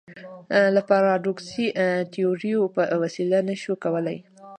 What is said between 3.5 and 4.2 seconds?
شو کولای.